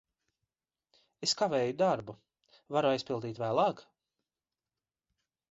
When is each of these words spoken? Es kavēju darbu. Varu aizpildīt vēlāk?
Es 1.27 1.35
kavēju 1.41 1.75
darbu. 1.81 2.15
Varu 2.77 2.91
aizpildīt 2.93 3.43
vēlāk? 3.45 3.85